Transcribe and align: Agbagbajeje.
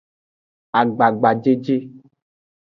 Agbagbajeje. 0.79 1.75